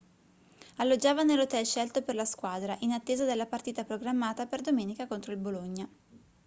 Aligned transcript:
alloggiava 0.77 1.21
nell'hotel 1.21 1.63
scelto 1.63 2.01
per 2.01 2.15
la 2.15 2.25
squadra 2.25 2.75
in 2.79 2.91
attesa 2.91 3.23
della 3.23 3.45
partita 3.45 3.83
programmata 3.83 4.47
per 4.47 4.61
domenica 4.61 5.05
contro 5.05 5.31
il 5.31 5.37
bologna 5.37 5.87